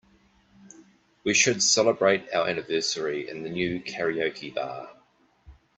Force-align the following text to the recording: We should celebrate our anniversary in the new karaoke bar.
We 1.23 1.35
should 1.35 1.61
celebrate 1.61 2.33
our 2.33 2.47
anniversary 2.47 3.29
in 3.29 3.43
the 3.43 3.49
new 3.49 3.79
karaoke 3.81 4.51
bar. 4.51 4.89